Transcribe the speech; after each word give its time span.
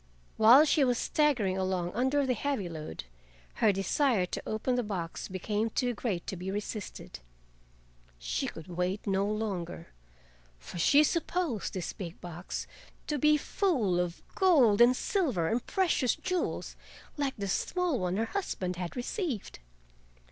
While 0.35 0.65
she 0.65 0.83
was 0.83 0.97
staggering 0.97 1.59
along 1.59 1.91
under 1.93 2.25
the 2.25 2.33
heavy 2.33 2.67
load, 2.67 3.03
her 3.61 3.71
desire 3.71 4.25
to 4.25 4.41
open 4.47 4.73
the 4.73 4.81
box 4.81 5.27
became 5.27 5.69
too 5.69 5.93
great 5.93 6.25
to 6.25 6.35
be 6.35 6.49
resisted. 6.49 7.19
She 8.17 8.47
could 8.47 8.65
wait 8.67 9.05
no 9.05 9.27
longer, 9.27 9.93
for 10.57 10.79
she 10.79 11.03
supposed 11.03 11.75
this 11.75 11.93
big 11.93 12.19
box 12.19 12.65
to 13.05 13.19
be 13.19 13.37
full 13.37 13.99
of 13.99 14.23
gold 14.33 14.81
and 14.81 14.95
silver 14.97 15.47
and 15.47 15.63
precious 15.67 16.15
jewels 16.15 16.75
like 17.15 17.35
the 17.37 17.47
small 17.47 17.99
one 17.99 18.17
her 18.17 18.25
husband 18.25 18.77
had 18.77 18.95
received. 18.95 19.59